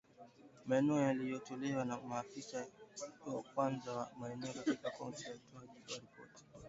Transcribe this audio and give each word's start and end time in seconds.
maoni 0.67 0.97
yaliyotolewa 1.01 1.85
na 1.85 1.97
maafisa 2.01 2.65
wa 3.25 3.43
kwanza 3.55 3.93
wa 3.93 4.09
maeneo 4.19 4.53
katika 4.53 4.91
kaunti 4.91 5.25
watoaji 5.29 5.83
wa 5.89 5.93
ripoti 5.95 6.43